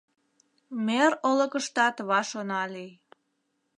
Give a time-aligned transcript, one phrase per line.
[0.85, 2.91] Мӧр олыкыштат ваш она лий.